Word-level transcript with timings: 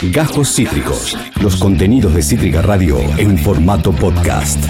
Gajos 0.00 0.54
Cítricos. 0.54 1.18
Los 1.42 1.56
contenidos 1.56 2.14
de 2.14 2.22
Cítrica 2.22 2.62
Radio 2.62 3.00
en 3.18 3.36
formato 3.36 3.90
podcast. 3.90 4.64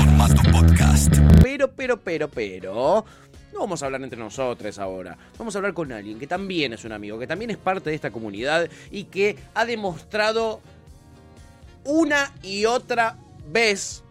Pero, 1.42 1.70
pero, 1.70 2.00
pero, 2.00 2.28
pero. 2.28 3.04
No 3.52 3.60
vamos 3.60 3.82
a 3.82 3.86
hablar 3.86 4.02
entre 4.02 4.18
nosotros 4.18 4.78
ahora. 4.78 5.18
Vamos 5.36 5.54
a 5.54 5.58
hablar 5.58 5.74
con 5.74 5.92
alguien 5.92 6.18
que 6.18 6.26
también 6.26 6.72
es 6.72 6.84
un 6.86 6.92
amigo, 6.92 7.18
que 7.18 7.26
también 7.26 7.50
es 7.50 7.58
parte 7.58 7.90
de 7.90 7.96
esta 7.96 8.10
comunidad 8.10 8.70
y 8.90 9.04
que 9.04 9.36
ha 9.54 9.66
demostrado 9.66 10.62
una 11.84 12.32
y 12.42 12.64
otra 12.64 13.18
vez 13.52 14.02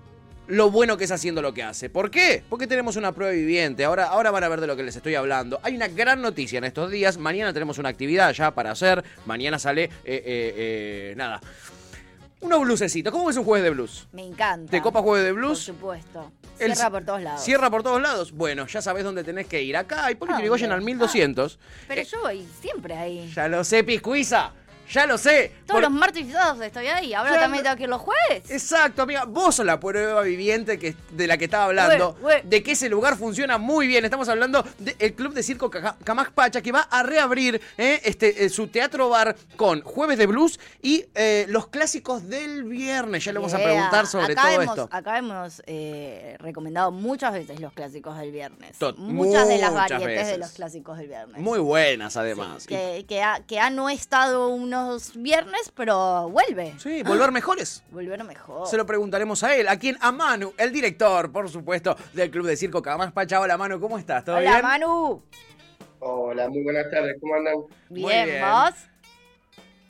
lo 0.48 0.72
bueno 0.72 0.98
que 0.98 1.04
es 1.06 1.12
haciendo 1.12 1.42
lo 1.42 1.54
que 1.54 1.64
hace. 1.64 1.90
¿Por 1.90 2.10
qué? 2.12 2.44
Porque 2.50 2.68
tenemos 2.68 2.96
una 2.96 3.12
prueba 3.12 3.34
viviente. 3.34 3.84
Ahora, 3.86 4.06
ahora 4.06 4.32
van 4.32 4.44
a 4.44 4.50
ver 4.50 4.62
de 4.62 4.68
lo 4.68 4.76
que 4.76 4.84
les 4.84 4.96
estoy 4.96 5.16
hablando. 5.16 5.60
Hay 5.64 5.76
una 5.76 5.88
gran 5.88 6.22
noticia 6.22 6.58
en 6.58 6.64
estos 6.64 6.90
días. 6.92 7.18
Mañana 7.18 7.54
tenemos 7.54 7.78
una 7.78 7.90
actividad 7.90 8.32
ya 8.34 8.52
para 8.52 8.72
hacer. 8.72 9.04
Mañana 9.26 9.60
sale, 9.60 9.84
eh, 9.86 9.90
eh, 10.06 10.54
eh, 10.56 11.14
nada. 11.18 11.42
Unos 12.40 12.62
blusecitos. 12.62 13.12
¿Cómo 13.12 13.30
es 13.32 13.36
un 13.38 13.44
jueves 13.44 13.64
de 13.64 13.72
blues? 13.72 14.08
Me 14.12 14.24
encanta. 14.24 14.70
¿Te 14.70 14.80
copa 14.82 15.02
jueves 15.02 15.26
de 15.26 15.32
Por 15.32 15.40
blues? 15.42 15.60
supuesto. 15.60 16.32
El- 16.60 16.76
Cierra 16.76 16.90
por 16.92 17.04
todos 17.06 17.22
lados. 17.22 17.42
Cierra 17.44 17.70
por 17.72 17.84
todos 17.84 18.02
lados. 18.02 18.32
Bueno, 18.32 18.68
ya 18.68 18.82
sabés 18.82 19.04
dónde 19.04 19.24
tenés 19.24 19.48
que 19.48 19.62
ir. 19.64 19.76
Acá 19.76 20.06
hay 20.06 20.16
Polito 20.16 20.38
¿A 20.38 20.40
Yrigoyen 20.40 20.72
al 20.72 20.82
1200. 20.82 21.58
Pero 21.88 22.02
Eh, 22.02 22.06
yo 22.06 22.22
voy 22.22 22.48
siempre 22.62 22.96
ahí. 22.96 23.32
Ya 23.36 23.48
lo 23.48 23.64
sé, 23.64 23.84
Piscuiza. 23.84 24.52
Ya 24.92 25.06
lo 25.06 25.18
sé. 25.18 25.52
Todos 25.66 25.82
Por- 25.82 25.82
los 25.82 25.92
martes 25.92 26.26
y 26.26 26.32
sábados 26.32 26.62
estoy 26.62 26.88
ahí. 26.88 27.14
Ahora 27.14 27.34
Ya 27.34 27.40
también 27.42 27.64
lo- 27.64 27.70
tengo 27.70 27.78
que 27.78 27.84
ir 27.84 27.90
los 27.90 28.02
jueves. 28.02 28.50
Exacto, 28.50 29.02
amiga. 29.02 29.26
Vos 29.26 29.56
sos 29.56 29.66
la 29.66 29.80
prueba 29.80 30.22
viviente 30.22 30.80
que, 30.80 30.96
de 31.12 31.28
la 31.28 31.38
que 31.38 31.46
estaba 31.46 31.66
hablando. 31.66 32.18
De 32.44 32.64
que 32.64 32.72
ese 32.72 32.88
lugar 32.90 33.18
funciona 33.18 33.58
muy 33.58 33.88
bien. 33.88 34.06
Estamos 34.06 34.30
hablando 34.30 34.64
del 34.80 35.14
Club 35.14 35.34
de 35.34 35.44
Circo 35.44 35.70
Camac 35.70 36.32
Pacha 36.32 36.62
que 36.62 36.72
va 36.72 36.82
a 36.82 37.04
reabrir 37.04 37.60
eh, 37.78 38.02
este, 38.06 38.46
eh, 38.46 38.50
su 38.50 38.68
teatro 38.68 39.10
bar 39.10 39.36
con 39.56 39.82
Jueves 39.82 40.18
de 40.18 40.26
Blues 40.26 40.60
y 40.82 41.06
eh, 41.16 41.46
los 41.50 41.68
clásicos 41.68 42.28
del 42.30 42.64
viernes. 42.64 43.26
Ya 43.26 43.34
le 43.34 43.40
vamos 43.40 43.54
a 43.54 43.58
preguntar 43.58 44.08
sobre 44.08 44.34
acá 44.34 44.42
todo 44.44 44.62
hemos, 44.62 44.78
esto. 44.78 44.90
Acá 44.92 45.18
hemos 45.18 45.62
recomendado 46.40 46.92
muchas 46.92 47.34
veces 47.34 47.60
los 47.60 47.74
clásicos 47.74 48.18
del 48.18 48.32
viernes. 48.32 48.78
Muchas 48.98 49.48
de 49.48 49.58
las 49.58 49.74
variantes 49.74 50.28
de 50.28 50.38
los 50.38 50.52
clásicos 50.52 50.98
del 50.98 51.08
viernes. 51.08 51.42
Muy 51.42 51.60
buenas, 51.60 52.16
además. 52.18 52.64
Sí, 52.64 52.70
que, 52.70 53.06
que 53.08 53.22
ha, 53.22 53.42
que 53.46 53.60
ha 53.60 53.70
no 53.70 53.90
estado 53.90 54.48
viernes, 55.16 55.72
pero 55.76 56.30
vuelve. 56.30 56.74
Sí, 56.80 57.04
volver 57.04 57.32
mejores. 57.32 57.84
Volver 57.92 58.24
mejor. 58.24 58.68
Se 58.68 58.78
lo 58.78 58.86
preguntaremos 58.86 59.44
a 59.44 59.56
él, 59.56 59.68
a 59.68 59.78
quien 59.78 59.98
a 60.02 60.12
Manu, 60.12 60.54
el 60.58 60.72
director, 60.72 61.32
por 61.32 61.50
supuesto, 61.50 61.96
del 62.14 62.30
Club 62.32 62.46
de 62.48 62.56
Circo 62.58 62.82
Camac 62.82 63.14
Pacha. 63.14 63.40
Hola, 63.40 63.58
Manu, 63.58 63.80
¿cómo 63.80 63.98
estás? 63.98 64.24
¿Todo 64.26 64.38
Hola, 64.38 64.50
bien? 64.52 64.62
Manu. 64.62 65.24
Hola, 66.00 66.48
muy 66.50 66.64
buenas 66.64 66.90
tardes, 66.92 67.18
¿cómo 67.20 67.36
andan? 67.36 67.56
Bien, 67.90 68.26
bien. 68.26 68.42
vos. 68.42 68.74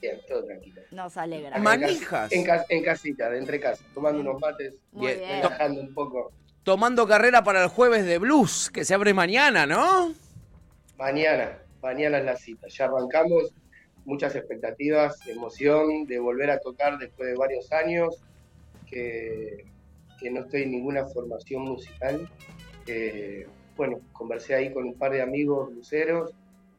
Bien, 0.02 0.20
todo 0.28 0.46
tranquilo. 0.46 0.82
Nos 0.92 1.18
alegra. 1.18 1.58
Ma- 1.58 1.74
En 1.74 1.80
cas- 1.82 1.90
Manijas. 1.92 2.32
En, 2.32 2.44
cas- 2.46 2.66
en 2.70 2.84
casita, 2.84 3.30
de 3.30 3.38
entre 3.40 3.60
casas, 3.60 3.86
tomando 3.94 4.22
unos 4.22 4.40
mates, 4.40 4.74
Muy 4.92 5.08
bien. 5.08 5.20
relajando 5.44 5.82
un 5.82 5.94
poco. 5.94 6.32
Tomando 6.64 7.08
carrera 7.08 7.44
para 7.44 7.64
el 7.64 7.70
Jueves 7.70 8.06
de 8.06 8.18
Blues, 8.20 8.70
que 8.72 8.86
se 8.86 8.94
abre 8.94 9.14
mañana, 9.14 9.66
¿no? 9.66 10.14
Mañana, 10.98 11.58
mañana 11.82 12.18
es 12.20 12.26
la 12.26 12.36
cita. 12.38 12.68
Ya 12.70 12.86
arrancamos, 12.86 13.52
muchas 14.08 14.36
expectativas, 14.36 15.20
emoción 15.28 16.06
de 16.06 16.18
volver 16.18 16.50
a 16.50 16.60
tocar 16.60 16.98
después 16.98 17.30
de 17.30 17.36
varios 17.36 17.72
años, 17.74 18.24
que, 18.90 19.66
que 20.20 20.32
no 20.32 20.42
estoy 20.42 20.64
en 20.64 20.72
ninguna 20.72 21.06
formación 21.08 21.64
musical. 21.64 22.28
Eh, 22.88 23.46
bueno, 23.76 24.00
conversé 24.14 24.56
ahí 24.56 24.74
con 24.74 24.86
un 24.86 24.94
par 24.94 25.12
de 25.12 25.22
amigos 25.22 25.72
luceros, 25.74 26.32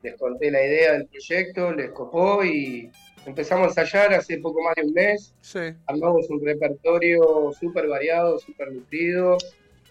les 0.03 0.17
conté 0.17 0.51
la 0.51 0.65
idea 0.65 0.95
del 0.95 1.07
proyecto, 1.07 1.73
les 1.73 1.91
copó 1.91 2.43
y 2.43 2.91
empezamos 3.27 3.77
a 3.77 3.83
ensayar 3.83 4.15
hace 4.15 4.39
poco 4.39 4.63
más 4.63 4.75
de 4.77 4.83
un 4.85 4.95
mes. 4.95 5.35
Sí. 5.43 5.61
armamos 5.87 6.31
un 6.31 6.43
repertorio 6.43 7.53
súper 7.61 7.89
variado, 7.89 8.39
súper 8.39 8.73
nutrido, 8.73 9.37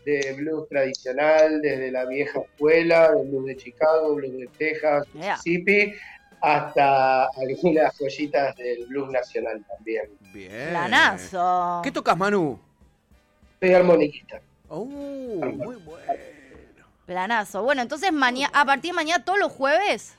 de 0.05 0.33
blues 0.37 0.67
tradicional, 0.69 1.61
desde 1.61 1.91
la 1.91 2.05
vieja 2.05 2.39
escuela, 2.39 3.11
del 3.11 3.27
blues 3.27 3.45
de 3.45 3.57
Chicago, 3.57 4.15
blues 4.15 4.37
de 4.37 4.47
Texas, 4.57 5.05
Yeah. 5.13 5.37
Hasta 6.41 7.25
algunas 7.25 7.97
joyitas 7.97 8.55
del 8.55 8.85
blues 8.87 9.09
nacional 9.09 9.63
también. 9.67 10.09
Bien. 10.33 10.69
Planazo. 10.69 11.81
¿Qué 11.83 11.91
tocas, 11.91 12.15
Manu? 12.17 12.59
Soy 13.59 13.73
armoniquista. 13.73 14.39
Oh, 14.69 14.85
muy 14.85 15.75
bueno. 15.77 16.13
Planazo. 17.05 17.63
Bueno, 17.63 17.81
entonces 17.81 18.11
mañana, 18.11 18.51
a 18.53 18.65
partir 18.65 18.91
de 18.91 18.95
mañana, 18.95 19.23
todos 19.23 19.39
los 19.39 19.51
jueves, 19.51 20.15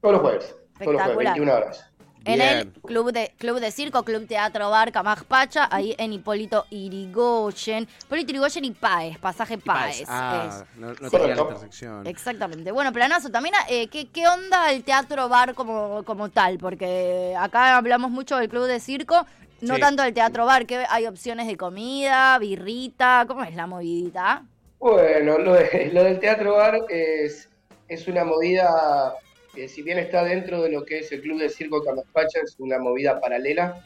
Todos 0.00 0.14
los 0.14 0.22
jueves, 0.22 0.56
todos 0.78 0.92
los 0.92 1.02
jueves, 1.02 1.28
Espectacular. 1.28 1.34
21 1.34 1.54
horas. 1.54 1.90
En 2.24 2.40
el 2.40 2.72
club 2.72 3.12
de 3.12 3.32
club 3.38 3.58
de 3.60 3.70
circo, 3.70 4.02
club 4.04 4.26
teatro 4.26 4.68
bar 4.70 4.92
Camaj 4.92 5.24
Pacha, 5.24 5.68
ahí 5.70 5.94
en 5.98 6.12
Hipólito 6.12 6.66
Irigoyen. 6.70 7.88
Hipólito 8.04 8.30
Irigoyen 8.30 8.64
y 8.64 8.70
Paez, 8.72 9.18
pasaje 9.18 9.58
Paez. 9.58 10.04
Ah, 10.08 10.64
no, 10.76 10.92
no 11.00 11.10
Sí. 11.10 11.16
la 11.18 11.36
intersección. 11.36 12.06
Exactamente. 12.06 12.70
Bueno, 12.72 12.92
planazo, 12.92 13.30
también, 13.30 13.54
eh, 13.68 13.88
¿qué, 13.88 14.08
¿qué 14.08 14.26
onda 14.28 14.72
el 14.72 14.84
teatro 14.84 15.28
bar 15.28 15.54
como, 15.54 16.02
como 16.04 16.28
tal? 16.28 16.58
Porque 16.58 17.34
acá 17.38 17.76
hablamos 17.76 18.10
mucho 18.10 18.36
del 18.36 18.48
club 18.48 18.66
de 18.66 18.80
circo, 18.80 19.26
no 19.60 19.74
Sí. 19.76 19.80
tanto 19.80 20.02
del 20.02 20.14
teatro 20.14 20.44
bar, 20.46 20.66
que 20.66 20.84
hay 20.88 21.06
opciones 21.06 21.46
de 21.46 21.56
comida, 21.56 22.38
birrita, 22.38 23.24
¿cómo 23.26 23.42
es 23.44 23.54
la 23.54 23.66
movidita? 23.66 24.42
Bueno, 24.78 25.38
lo, 25.38 25.54
de- 25.54 25.90
lo 25.92 26.04
del 26.04 26.20
teatro 26.20 26.54
bar 26.54 26.78
es, 26.88 27.48
es 27.88 28.06
una 28.06 28.24
movida, 28.24 29.14
que 29.54 29.68
si 29.68 29.82
bien 29.82 29.98
está 29.98 30.24
dentro 30.24 30.62
de 30.62 30.70
lo 30.70 30.84
que 30.84 30.98
es 30.98 31.12
el 31.12 31.20
Club 31.22 31.40
de 31.40 31.48
Circo 31.48 31.82
Camaspacha, 31.82 32.40
es 32.44 32.56
una 32.58 32.78
movida 32.78 33.20
paralela, 33.20 33.84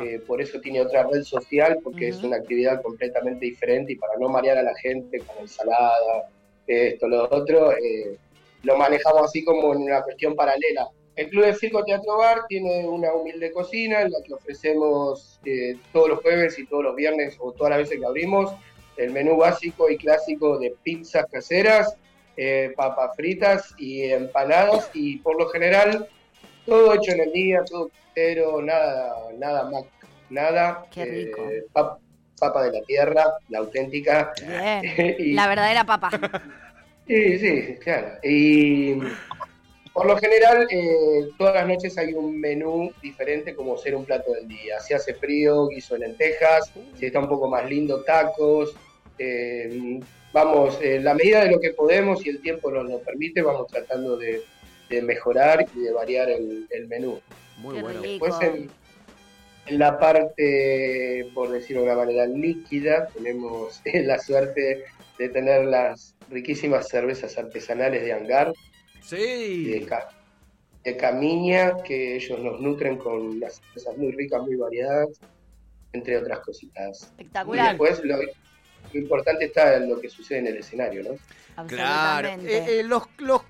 eh, 0.00 0.20
por 0.26 0.40
eso 0.42 0.60
tiene 0.60 0.80
otra 0.80 1.06
red 1.10 1.22
social, 1.22 1.78
porque 1.82 2.08
es 2.08 2.18
Ujú. 2.18 2.28
una 2.28 2.36
actividad 2.36 2.82
completamente 2.82 3.46
diferente 3.46 3.92
y 3.92 3.96
para 3.96 4.14
no 4.18 4.28
marear 4.28 4.58
a 4.58 4.62
la 4.62 4.74
gente 4.76 5.20
con 5.20 5.38
ensalada, 5.38 6.30
esto, 6.66 7.06
lo 7.08 7.24
otro, 7.24 7.72
eh, 7.72 8.18
lo 8.62 8.76
manejamos 8.76 9.22
así 9.24 9.44
como 9.44 9.72
en 9.74 9.82
una 9.82 10.02
cuestión 10.02 10.34
paralela. 10.34 10.88
El 11.14 11.28
Club 11.28 11.44
de 11.44 11.54
Circo 11.54 11.84
Teatro 11.84 12.16
Bar 12.16 12.46
tiene 12.48 12.88
una 12.88 13.12
humilde 13.12 13.52
cocina 13.52 14.02
en 14.02 14.10
la 14.10 14.18
que 14.24 14.34
ofrecemos 14.34 15.38
eh, 15.44 15.76
todos 15.92 16.08
los 16.08 16.20
jueves 16.20 16.58
y 16.58 16.66
todos 16.66 16.82
los 16.82 16.96
viernes 16.96 17.36
o 17.38 17.52
todas 17.52 17.70
las 17.70 17.78
veces 17.80 18.00
que 18.00 18.06
abrimos 18.06 18.52
el 18.96 19.10
menú 19.10 19.36
básico 19.36 19.90
y 19.90 19.96
clásico 19.96 20.58
de 20.58 20.74
pizzas 20.82 21.26
caseras, 21.30 21.96
eh, 22.36 22.72
papas 22.76 23.14
fritas 23.16 23.74
y 23.78 24.02
empanadas 24.10 24.90
y 24.94 25.18
por 25.18 25.38
lo 25.38 25.48
general 25.48 26.08
todo 26.66 26.94
hecho 26.94 27.12
en 27.12 27.20
el 27.20 27.32
día, 27.32 27.62
todo 27.68 27.90
entero, 28.08 28.60
nada, 28.62 29.12
nada 29.38 29.70
más, 29.70 29.84
nada. 30.30 30.84
Qué 30.92 31.04
rico. 31.04 31.48
eh, 31.50 31.64
pap- 31.72 31.98
papa 32.38 32.64
de 32.64 32.72
la 32.78 32.84
tierra, 32.84 33.24
la 33.48 33.58
auténtica. 33.60 34.32
Bien. 34.40 35.16
Y- 35.18 35.32
La 35.34 35.46
verdadera 35.46 35.84
papa. 35.84 36.10
Sí, 37.06 37.38
sí, 37.38 37.76
claro. 37.82 38.14
Y 38.22 38.94
por 39.92 40.06
lo 40.06 40.16
general, 40.16 40.66
eh, 40.70 41.28
todas 41.38 41.54
las 41.54 41.68
noches 41.68 41.96
hay 41.98 42.14
un 42.14 42.40
menú 42.40 42.90
diferente 43.02 43.54
como 43.54 43.76
ser 43.76 43.94
un 43.94 44.04
plato 44.04 44.32
del 44.32 44.48
día. 44.48 44.80
Si 44.80 44.94
hace 44.94 45.14
frío, 45.14 45.68
guiso 45.68 45.94
de 45.94 46.00
lentejas, 46.08 46.72
si 46.98 47.06
está 47.06 47.20
un 47.20 47.28
poco 47.28 47.48
más 47.48 47.68
lindo, 47.68 48.02
tacos. 48.02 48.74
Eh, 49.18 50.00
vamos, 50.34 50.78
en 50.82 51.04
la 51.04 51.14
medida 51.14 51.44
de 51.44 51.52
lo 51.52 51.60
que 51.60 51.70
podemos 51.70 52.26
y 52.26 52.28
el 52.30 52.42
tiempo 52.42 52.70
nos 52.70 52.84
lo 52.90 52.98
permite, 53.00 53.40
vamos 53.40 53.68
tratando 53.68 54.16
de, 54.16 54.42
de 54.90 55.00
mejorar 55.00 55.64
y 55.74 55.80
de 55.80 55.92
variar 55.92 56.28
el, 56.28 56.66
el 56.70 56.88
menú. 56.88 57.20
Muy 57.58 57.76
Qué 57.76 57.82
bueno. 57.82 58.02
rico. 58.02 58.26
Después 58.26 58.50
en, 58.52 58.70
en 59.66 59.78
la 59.78 59.96
parte, 59.98 61.24
por 61.34 61.52
decirlo 61.52 61.82
de 61.82 61.88
una 61.88 61.96
manera 61.96 62.26
líquida, 62.26 63.08
tenemos 63.14 63.80
la 63.94 64.18
suerte 64.18 64.84
de 65.18 65.28
tener 65.28 65.66
las 65.66 66.16
riquísimas 66.28 66.88
cervezas 66.88 67.38
artesanales 67.38 68.02
de 68.04 68.12
Hangar 68.12 68.52
y 69.12 69.64
de, 69.70 69.78
Sí. 69.80 69.86
Ca- 69.88 70.08
de 70.82 70.96
Camiña, 70.96 71.74
que 71.84 72.16
ellos 72.16 72.40
nos 72.40 72.60
nutren 72.60 72.96
con 72.98 73.20
unas 73.36 73.54
cervezas 73.56 73.96
muy 73.96 74.10
ricas, 74.12 74.42
muy 74.42 74.56
variadas, 74.56 75.08
entre 75.92 76.18
otras 76.18 76.40
cositas. 76.40 77.02
Y 77.02 77.22
Espectacular. 77.22 77.68
después 77.70 78.00
lo, 78.04 78.16
lo 78.94 79.00
importante 79.00 79.46
está 79.46 79.76
en 79.76 79.88
lo 79.90 80.00
que 80.00 80.08
sucede 80.08 80.38
en 80.38 80.46
el 80.46 80.56
escenario, 80.58 81.02
¿no? 81.02 81.66
Claro. 81.66 82.28
Absolutamente. 82.28 82.56
Eh, 82.76 82.80
eh, 82.80 82.82
los, 82.84 83.02
los- 83.18 83.42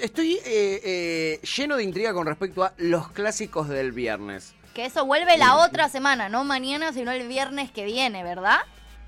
estoy 0.00 0.34
eh, 0.44 0.80
eh, 0.84 1.40
lleno 1.56 1.76
de 1.76 1.84
intriga 1.84 2.12
con 2.14 2.26
respecto 2.26 2.62
a 2.64 2.72
los 2.78 3.10
clásicos 3.10 3.68
del 3.68 3.92
viernes. 3.92 4.54
Que 4.74 4.86
eso 4.86 5.04
vuelve 5.04 5.36
la 5.36 5.56
otra 5.56 5.88
semana, 5.88 6.28
no 6.30 6.44
mañana, 6.44 6.92
sino 6.92 7.10
el 7.10 7.28
viernes 7.28 7.70
que 7.70 7.84
viene, 7.84 8.22
¿verdad? 8.22 8.58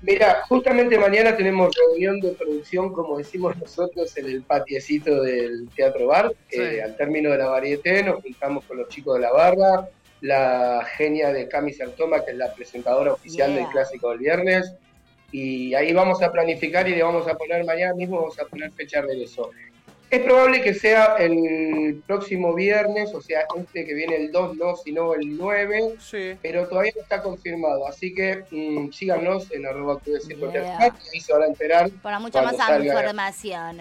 Mira, 0.01 0.43
justamente 0.47 0.99
mañana 0.99 1.35
tenemos 1.35 1.73
reunión 1.75 2.19
de 2.19 2.31
producción, 2.33 2.93
como 2.93 3.17
decimos 3.17 3.57
nosotros, 3.57 4.15
en 4.17 4.25
el 4.27 4.43
patiecito 4.43 5.23
del 5.23 5.67
Teatro 5.75 6.05
Bar. 6.07 6.31
Sí. 6.49 6.59
Eh, 6.61 6.83
al 6.83 6.95
término 6.95 7.31
de 7.31 7.37
la 7.39 7.47
varieté 7.47 8.03
nos 8.03 8.21
juntamos 8.21 8.63
con 8.65 8.77
los 8.77 8.89
chicos 8.89 9.15
de 9.15 9.21
la 9.21 9.31
barra, 9.31 9.87
la 10.21 10.85
genia 10.97 11.33
de 11.33 11.47
Cami 11.47 11.73
Sartoma, 11.73 12.23
que 12.23 12.31
es 12.31 12.37
la 12.37 12.53
presentadora 12.53 13.13
oficial 13.13 13.51
Yeah. 13.51 13.61
del 13.63 13.71
Clásico 13.71 14.09
del 14.11 14.19
Viernes. 14.19 14.71
Y 15.37 15.75
ahí 15.75 15.91
vamos 15.91 16.21
a 16.21 16.31
planificar 16.31 16.87
y 16.87 16.95
le 16.95 17.03
vamos 17.03 17.27
a 17.27 17.35
poner, 17.35 17.65
mañana 17.65 17.93
mismo 17.93 18.21
vamos 18.21 18.39
a 18.39 18.45
poner 18.45 18.71
fecha 18.71 19.01
de 19.01 19.21
eso. 19.21 19.51
Es 20.09 20.21
probable 20.21 20.61
que 20.61 20.73
sea 20.73 21.15
el 21.19 22.01
próximo 22.07 22.53
viernes, 22.53 23.13
o 23.13 23.19
sea, 23.19 23.41
este 23.57 23.85
que 23.85 23.93
viene 23.93 24.15
el 24.15 24.31
2, 24.31 24.55
no, 24.55 24.77
sino 24.77 25.13
el 25.13 25.35
9, 25.35 25.95
Sí. 25.99 26.37
pero 26.41 26.69
todavía 26.69 26.93
no 26.95 27.01
está 27.01 27.21
confirmado. 27.21 27.85
Así 27.85 28.13
que 28.13 28.45
mm, 28.49 28.91
síganos 28.93 29.51
en 29.51 29.65
arroba 29.65 29.99
Yeah. 30.05 30.93
Y 31.11 31.15
ahí 31.15 31.19
se 31.19 31.33
van 31.33 31.41
a 31.41 31.47
enterar. 31.47 31.89
Para 32.01 32.19
mucha 32.19 32.41
más 32.41 32.55
salga. 32.55 32.85
información. 32.85 33.79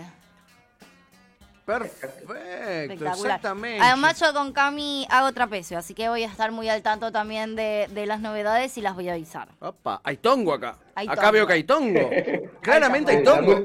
Perfecto, 1.65 2.35
Espectacular. 2.35 3.15
exactamente. 3.15 3.81
Además, 3.83 4.21
yo 4.21 4.33
con 4.35 4.53
Cami 4.53 5.07
hago 5.09 5.33
trapecio, 5.33 5.79
así 5.79 5.95
que 5.95 6.09
voy 6.11 6.23
a 6.23 6.27
estar 6.27 6.53
muy 6.53 6.69
al 6.69 6.83
tanto 6.83 7.11
también 7.11 7.57
de, 7.57 7.89
de 7.91 8.05
las 8.07 8.21
novedades 8.21 8.77
y 8.77 8.83
las 8.83 8.95
voy 8.95 9.09
a 9.09 9.15
avisar. 9.15 9.49
Opa, 9.61 10.01
hay 10.05 10.19
tongo 10.19 10.53
acá. 10.53 10.77
Hay 10.95 11.07
acá 11.07 11.17
tongo. 11.17 11.33
veo 11.33 11.47
que 11.47 11.53
hay 11.55 11.65
tongo. 11.65 12.11
Claramente 12.61 13.13
hay 13.13 13.25
tongo. 13.25 13.65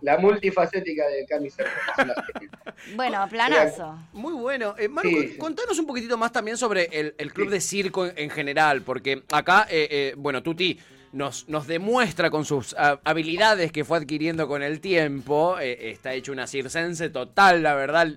la 0.00 0.18
multifacética 0.18 1.06
de 1.06 1.26
Cami. 1.26 1.48
Bueno, 2.96 3.24
planazo. 3.30 3.96
Muy 4.12 4.32
bueno. 4.32 4.74
Eh, 4.76 4.88
Marco, 4.88 5.08
Sí, 5.08 5.28
sí. 5.28 5.38
contanos 5.38 5.78
un 5.78 5.86
poquitito 5.86 6.16
más 6.16 6.32
también 6.32 6.56
sobre 6.56 6.86
el, 6.90 7.14
el 7.16 7.32
club 7.32 7.48
de 7.50 7.60
circo 7.60 8.06
en, 8.06 8.12
en 8.18 8.30
general, 8.30 8.82
porque 8.82 9.22
acá, 9.30 9.68
eh, 9.70 9.86
eh, 9.90 10.14
bueno, 10.16 10.42
Tuti 10.42 10.76
nos, 11.12 11.48
nos 11.48 11.66
demuestra 11.66 12.30
con 12.30 12.44
sus 12.44 12.74
habilidades 13.04 13.70
que 13.70 13.84
fue 13.84 13.98
adquiriendo 13.98 14.48
con 14.48 14.62
el 14.62 14.80
tiempo. 14.80 15.58
eh, 15.60 15.90
está 15.90 16.12
hecho 16.14 16.32
una 16.32 16.46
circense 16.46 17.10
total, 17.10 17.62
la 17.62 17.74
verdad. 17.74 18.08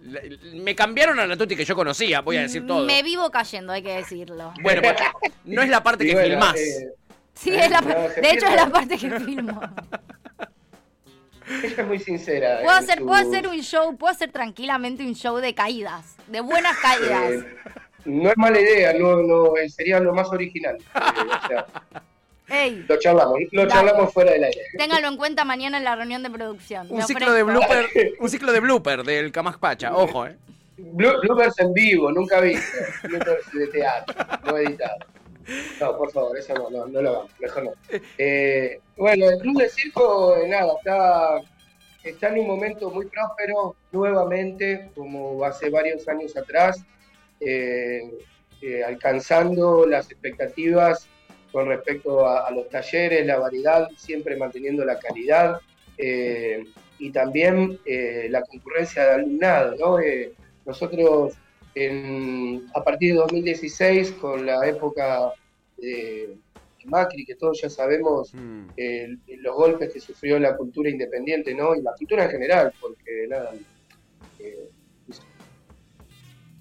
Me 0.53 0.75
cambiaron 0.75 1.19
a 1.19 1.27
la 1.27 1.35
Tuti 1.37 1.55
que 1.55 1.65
yo 1.65 1.75
conocía, 1.75 2.21
voy 2.21 2.37
a 2.37 2.41
decir 2.43 2.65
todo. 2.65 2.85
Me 2.85 3.03
vivo 3.03 3.29
cayendo, 3.31 3.73
hay 3.73 3.83
que 3.83 3.93
decirlo. 3.95 4.53
Bueno, 4.61 4.81
porque 4.81 5.03
no 5.45 5.61
es 5.61 5.69
la 5.69 5.83
parte 5.83 6.05
que 6.05 6.13
bueno, 6.13 6.29
filmás. 6.29 6.55
eh, 6.59 6.89
Sí, 7.33 7.49
es 7.53 7.69
la, 7.69 7.81
no, 7.81 8.09
se 8.13 8.21
de 8.21 8.29
hecho 8.31 8.45
es 8.47 8.55
la 8.55 8.69
parte 8.69 8.97
que 8.97 9.19
filmo. 9.19 9.59
ella 11.63 11.75
es 11.81 11.85
muy 11.87 11.99
sincera. 11.99 12.59
Puedo 12.63 12.77
hacer, 12.77 12.99
su- 12.99 13.05
puedo 13.05 13.19
hacer 13.21 13.47
un 13.47 13.59
show, 13.61 13.97
puedo 13.97 14.13
hacer 14.13 14.31
tranquilamente 14.31 15.03
un 15.05 15.15
show 15.15 15.37
de 15.37 15.53
caídas, 15.53 16.15
de 16.27 16.39
buenas 16.41 16.77
caídas. 16.77 17.31
eh, 17.33 17.45
no 18.05 18.29
es 18.29 18.37
mala 18.37 18.59
idea, 18.61 18.93
no, 18.93 19.21
no, 19.21 19.57
eh, 19.57 19.69
sería 19.69 19.99
lo 19.99 20.13
más 20.13 20.29
original. 20.29 20.77
Eh, 20.95 21.27
o 21.43 21.47
sea, 21.47 21.65
Ey, 22.47 22.85
lo 22.87 22.97
charlamos, 22.99 23.39
lo 23.51 23.67
charlamos 23.67 24.13
fuera 24.13 24.31
del 24.31 24.43
aire. 24.43 24.61
ténganlo 24.77 25.07
en 25.07 25.17
cuenta 25.17 25.45
mañana 25.45 25.77
en 25.77 25.83
la 25.83 25.95
reunión 25.95 26.21
de 26.21 26.29
producción. 26.29 26.87
Un 26.89 27.01
ciclo 27.01 27.33
de 27.33 27.43
blooper, 27.43 27.89
un 28.19 28.29
ciclo 28.29 28.51
de 28.51 28.59
blooper 28.59 29.03
del 29.03 29.31
Camas 29.31 29.57
Pacha, 29.57 29.95
ojo, 29.95 30.27
eh. 30.27 30.35
Bloopers 30.77 31.57
en 31.59 31.73
vivo, 31.73 32.11
nunca 32.11 32.41
visto. 32.41 32.77
Bloopers 33.03 33.51
de 33.53 33.67
teatro, 33.67 34.15
no 34.45 34.57
editado. 34.57 34.97
No, 35.79 35.97
por 35.97 36.11
favor, 36.11 36.37
eso 36.37 36.53
no, 36.55 36.69
no, 36.69 36.87
no 36.87 37.01
lo 37.01 37.09
hagamos, 37.09 37.31
mejor 37.39 37.63
no. 37.65 37.71
Eh, 38.17 38.79
bueno, 38.97 39.29
el 39.29 39.39
Club 39.39 39.59
de 39.59 39.69
Circo, 39.69 40.35
eh, 40.37 40.47
nada, 40.47 40.73
está, 40.77 41.41
está 42.03 42.29
en 42.29 42.39
un 42.39 42.47
momento 42.47 42.89
muy 42.89 43.05
próspero, 43.05 43.75
nuevamente, 43.91 44.89
como 44.95 45.43
hace 45.45 45.69
varios 45.69 46.07
años 46.07 46.35
atrás, 46.35 46.83
eh, 47.39 48.11
eh, 48.61 48.83
alcanzando 48.83 49.85
las 49.85 50.09
expectativas 50.09 51.07
con 51.51 51.67
respecto 51.67 52.25
a, 52.25 52.47
a 52.47 52.51
los 52.51 52.69
talleres, 52.69 53.25
la 53.25 53.39
variedad, 53.39 53.87
siempre 53.95 54.35
manteniendo 54.37 54.83
la 54.85 54.97
calidad 54.99 55.57
eh, 55.97 56.63
y 56.97 57.11
también 57.11 57.79
eh, 57.85 58.27
la 58.29 58.41
concurrencia 58.43 59.05
de 59.05 59.11
alumnado, 59.11 59.75
¿no? 59.79 59.99
Eh, 59.99 60.33
nosotros 60.65 61.33
en- 61.73 62.65
a 62.73 62.83
partir 62.83 63.13
de 63.13 63.19
2016, 63.19 64.13
con 64.13 64.45
la 64.45 64.65
época 64.67 65.31
de 65.77 66.37
Macri, 66.85 67.25
que 67.25 67.35
todos 67.35 67.61
ya 67.61 67.69
sabemos 67.69 68.33
Mm. 68.33 68.65
los 69.41 69.55
golpes 69.55 69.93
que 69.93 69.99
sufrió 69.99 70.37
la 70.37 70.55
cultura 70.55 70.89
independiente, 70.89 71.53
¿no? 71.55 71.75
Y 71.75 71.81
la 71.81 71.93
cultura 71.97 72.25
en 72.25 72.31
general, 72.31 72.73
porque 72.79 73.25
nada, 73.27 73.53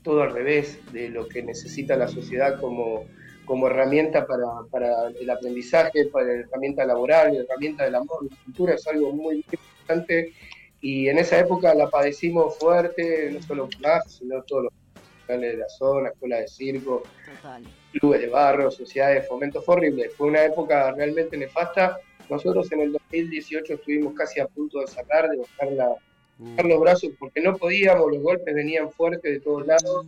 todo 0.02 0.22
al 0.22 0.32
revés 0.32 0.78
de 0.92 1.08
lo 1.08 1.26
que 1.28 1.42
necesita 1.42 1.96
la 1.96 2.08
sociedad 2.08 2.60
como, 2.60 3.06
como 3.44 3.66
herramienta 3.66 4.26
para, 4.26 4.46
para 4.70 5.08
el 5.08 5.28
aprendizaje, 5.30 6.06
para 6.06 6.26
la 6.26 6.32
herramienta 6.32 6.84
laboral, 6.84 7.34
la 7.34 7.42
herramienta 7.42 7.84
del 7.84 7.94
amor. 7.94 8.26
La 8.28 8.36
cultura 8.44 8.74
es 8.74 8.86
algo 8.86 9.12
muy 9.12 9.36
importante 9.36 10.32
y 10.80 11.08
en 11.08 11.18
esa 11.18 11.38
época 11.38 11.74
la 11.74 11.88
padecimos 11.88 12.58
fuerte, 12.58 13.30
no 13.32 13.42
solo 13.42 13.68
más, 13.80 14.12
sino 14.12 14.42
todos 14.42 14.64
los 14.64 14.72
profesionales 14.92 15.52
de 15.52 15.58
la 15.58 15.68
zona, 15.70 16.08
escuela 16.10 16.36
de 16.40 16.48
circo, 16.48 17.02
Total. 17.36 17.62
clubes 17.92 18.20
de 18.20 18.28
barrio, 18.28 18.70
sociedades 18.70 19.22
de 19.22 19.28
fomento, 19.28 19.62
fue 19.62 19.76
horrible. 19.76 20.10
Fue 20.10 20.26
una 20.26 20.44
época 20.44 20.92
realmente 20.92 21.36
nefasta. 21.36 21.98
Nosotros 22.28 22.70
en 22.72 22.80
el 22.80 22.92
2018 22.92 23.74
estuvimos 23.74 24.14
casi 24.14 24.40
a 24.40 24.46
punto 24.46 24.80
de 24.80 24.86
sacar, 24.86 25.30
de 25.30 25.38
bajar, 25.38 25.72
la, 25.72 25.94
bajar 26.38 26.66
los 26.66 26.80
brazos 26.80 27.10
porque 27.18 27.40
no 27.40 27.56
podíamos, 27.56 28.12
los 28.12 28.22
golpes 28.22 28.54
venían 28.54 28.90
fuertes 28.90 29.32
de 29.32 29.40
todos 29.40 29.66
lados. 29.66 30.06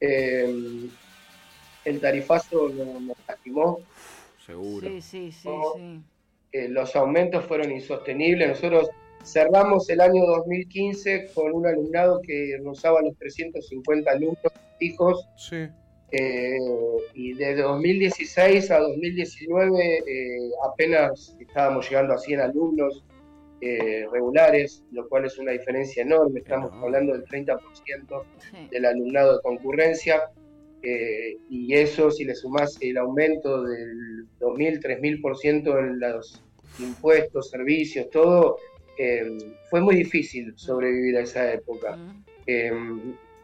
Eh, 0.00 0.88
el 1.84 2.00
tarifazo 2.00 2.68
nos, 2.68 3.16
lastimó, 3.28 3.80
Seguro. 4.44 4.86
Sí, 4.86 5.00
sí, 5.00 5.32
sí, 5.32 5.48
sí. 5.48 6.00
eh, 6.52 6.68
los 6.68 6.94
aumentos 6.96 7.44
fueron 7.46 7.72
insostenibles. 7.72 8.48
Nosotros 8.48 8.90
cerramos 9.24 9.88
el 9.88 10.00
año 10.00 10.24
2015 10.26 11.30
con 11.34 11.52
un 11.52 11.66
alumnado 11.66 12.20
que 12.20 12.58
rozaba 12.62 13.00
los 13.02 13.16
350 13.16 14.10
alumnos 14.10 14.52
fijos. 14.78 15.26
Sí. 15.36 15.66
Eh, 16.12 16.58
y 17.14 17.32
de 17.32 17.56
2016 17.56 18.70
a 18.70 18.78
2019 18.78 19.98
eh, 20.06 20.50
apenas 20.70 21.36
estábamos 21.40 21.88
llegando 21.90 22.14
a 22.14 22.18
100 22.18 22.40
alumnos 22.40 23.02
eh, 23.60 24.06
regulares, 24.12 24.84
lo 24.92 25.08
cual 25.08 25.24
es 25.24 25.38
una 25.38 25.52
diferencia 25.52 26.02
enorme. 26.02 26.40
Estamos 26.40 26.70
hablando 26.74 27.14
del 27.14 27.24
30% 27.24 27.58
sí. 28.38 28.68
del 28.70 28.84
alumnado 28.84 29.36
de 29.36 29.42
concurrencia. 29.42 30.30
Eh, 30.84 31.36
y 31.48 31.74
eso, 31.74 32.10
si 32.10 32.24
le 32.24 32.34
sumás 32.34 32.76
el 32.80 32.98
aumento 32.98 33.62
del 33.64 34.26
2.000, 34.38 34.80
3.000% 34.82 35.78
en 35.78 35.98
los 36.00 36.42
impuestos, 36.78 37.50
servicios, 37.50 38.10
todo, 38.10 38.58
eh, 38.98 39.26
fue 39.70 39.80
muy 39.80 39.96
difícil 39.96 40.52
sobrevivir 40.56 41.16
a 41.16 41.20
esa 41.22 41.52
época 41.52 41.98
eh, 42.46 42.70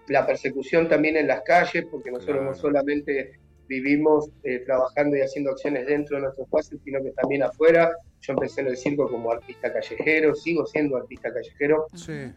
la 0.09 0.27
persecución 0.27 0.89
también 0.89 1.17
en 1.17 1.27
las 1.29 1.43
calles, 1.43 1.85
porque 1.91 2.11
nosotros 2.11 2.37
Claro. 2.39 2.51
no 2.53 2.57
solamente 2.57 3.33
vivimos 3.69 4.29
eh, 4.43 4.59
trabajando 4.67 5.17
y 5.17 5.21
haciendo 5.21 5.53
acciones 5.53 5.87
dentro 5.87 6.17
de 6.17 6.23
nuestro 6.25 6.45
espacio, 6.45 6.79
sino 6.85 7.01
que 7.03 7.13
también 7.13 7.45
afuera. 7.45 7.93
Yo 8.21 8.33
empecé 8.33 8.63
en 8.63 8.67
el 8.67 8.77
circo 8.77 9.09
como 9.09 9.31
artista 9.31 9.73
callejero, 9.73 10.35
sigo 10.35 10.67
siendo 10.67 10.97
artista 10.97 11.33
callejero. 11.33 11.87
Sí. 11.95 12.33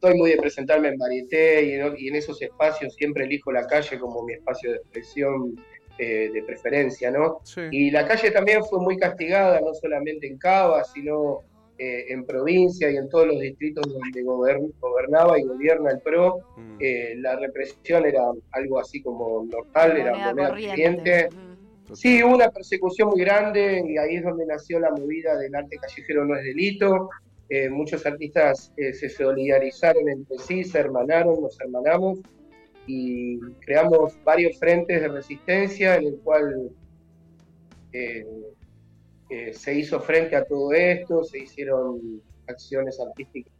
Soy 0.00 0.14
muy 0.14 0.30
de 0.30 0.36
presentarme 0.36 0.88
en 0.88 0.98
varieté 0.98 1.64
y 1.64 1.72
en, 1.72 1.94
y 1.96 2.08
en 2.08 2.16
esos 2.16 2.40
espacios 2.42 2.94
siempre 2.94 3.24
elijo 3.24 3.50
la 3.52 3.66
calle 3.66 3.98
como 3.98 4.22
mi 4.24 4.34
espacio 4.34 4.70
de 4.72 4.76
expresión 4.76 5.56
eh, 5.98 6.30
de 6.32 6.42
preferencia, 6.42 7.10
¿no? 7.10 7.40
Sí. 7.44 7.62
Y 7.70 7.90
la 7.90 8.06
calle 8.06 8.30
también 8.30 8.62
fue 8.64 8.80
muy 8.80 8.98
castigada, 8.98 9.60
no 9.60 9.72
solamente 9.74 10.26
en 10.26 10.36
Cava, 10.36 10.84
sino 10.84 11.40
eh, 11.78 12.04
en 12.08 12.26
provincia 12.26 12.90
y 12.90 12.96
en 12.96 13.08
todos 13.08 13.26
los 13.26 13.40
distritos 13.40 13.84
donde 13.90 14.22
gobern- 14.22 14.72
gobernaba 14.80 15.38
y 15.38 15.44
gobierna 15.44 15.90
el 15.92 16.00
PRO. 16.00 16.38
Mm. 16.56 16.76
Eh, 16.80 17.14
la 17.16 17.36
represión 17.36 18.04
era 18.04 18.20
algo 18.52 18.78
así 18.78 19.02
como 19.02 19.46
normal, 19.50 19.96
era 19.96 20.10
Moneda 20.12 20.30
moneda 20.34 20.48
corriente. 20.50 21.28
Mm. 21.30 21.94
Sí, 21.94 22.22
hubo 22.22 22.34
una 22.34 22.50
persecución 22.50 23.08
muy 23.10 23.20
grande 23.20 23.82
y 23.86 23.96
ahí 23.96 24.16
es 24.16 24.24
donde 24.24 24.44
nació 24.44 24.80
la 24.80 24.90
movida 24.90 25.38
del 25.38 25.54
arte 25.54 25.76
callejero 25.78 26.24
no 26.24 26.36
es 26.36 26.44
delito. 26.44 27.08
Eh, 27.48 27.68
muchos 27.68 28.04
artistas 28.04 28.72
eh, 28.76 28.92
se 28.92 29.08
solidarizaron 29.08 30.08
entre 30.08 30.38
sí, 30.38 30.64
se 30.64 30.80
hermanaron, 30.80 31.40
nos 31.40 31.60
hermanamos 31.60 32.18
y 32.88 33.38
creamos 33.60 34.18
varios 34.24 34.58
frentes 34.58 35.00
de 35.00 35.08
resistencia 35.08 35.94
en 35.94 36.06
el 36.06 36.18
cual 36.18 36.70
eh, 37.92 38.26
eh, 39.30 39.52
se 39.54 39.74
hizo 39.74 40.00
frente 40.00 40.34
a 40.34 40.44
todo 40.44 40.72
esto, 40.72 41.22
se 41.22 41.38
hicieron 41.38 42.20
acciones 42.48 42.98
artísticas 43.00 43.52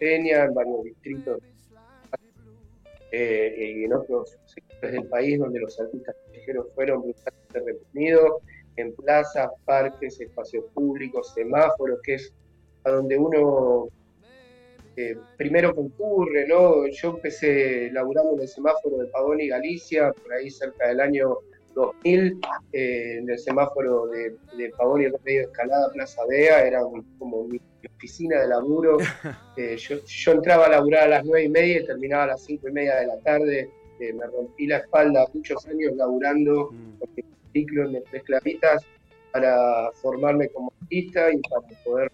en 0.00 0.54
varios 0.54 0.84
distritos 0.84 1.42
y 3.12 3.84
en 3.84 3.92
otros 3.92 4.38
sectores 4.46 4.92
del 4.92 5.08
país 5.08 5.38
donde 5.38 5.58
los 5.58 5.78
artistas 5.78 6.14
callejeros 6.26 6.66
fueron 6.74 7.02
brutalmente 7.02 7.60
reprimidos, 7.60 8.42
en 8.76 8.94
plazas, 8.94 9.50
parques, 9.64 10.20
espacios 10.20 10.64
públicos, 10.72 11.32
semáforos, 11.34 12.00
que 12.02 12.14
es 12.14 12.32
a 12.84 12.90
donde 12.90 13.16
uno 13.18 13.88
eh, 14.96 15.16
primero 15.36 15.74
concurre, 15.74 16.46
¿no? 16.46 16.86
Yo 16.88 17.10
empecé 17.10 17.90
laburando 17.92 18.34
en 18.34 18.40
el 18.42 18.48
semáforo 18.48 18.98
de 18.98 19.06
Pavón 19.08 19.40
y 19.40 19.48
Galicia, 19.48 20.12
por 20.12 20.32
ahí 20.32 20.50
cerca 20.50 20.88
del 20.88 21.00
año 21.00 21.36
2000, 21.74 22.38
eh, 22.72 23.18
en 23.18 23.30
el 23.30 23.38
semáforo 23.38 24.06
de, 24.08 24.36
de 24.52 24.70
Pavón 24.76 25.02
y 25.02 25.06
Medio 25.24 25.42
Escalada, 25.42 25.90
Plaza 25.92 26.22
Bea, 26.28 26.66
era 26.66 26.84
un- 26.84 27.06
como 27.18 27.44
mi 27.44 27.60
oficina 27.96 28.40
de 28.40 28.48
laburo. 28.48 28.98
Eh, 29.56 29.76
yo, 29.76 29.96
yo 30.06 30.32
entraba 30.32 30.66
a 30.66 30.70
laburar 30.70 31.02
a 31.02 31.08
las 31.08 31.24
nueve 31.24 31.44
y 31.44 31.48
media 31.50 31.80
y 31.80 31.84
terminaba 31.86 32.22
a 32.22 32.26
las 32.28 32.44
cinco 32.44 32.68
y 32.68 32.72
media 32.72 32.96
de 33.00 33.06
la 33.08 33.18
tarde. 33.20 33.68
Eh, 33.98 34.12
me 34.14 34.24
rompí 34.28 34.66
la 34.68 34.78
espalda 34.78 35.26
muchos 35.34 35.66
años 35.66 35.92
laburando 35.96 36.70
Mm. 36.70 36.98
con 36.98 37.08
mi 37.16 37.22
ciclo 37.52 37.90
de 37.90 38.02
esclavitas 38.12 38.86
para 39.32 39.90
formarme 40.00 40.48
como 40.50 40.72
artista 40.80 41.30
y 41.32 41.40
para 41.40 41.62
poder 41.84 42.12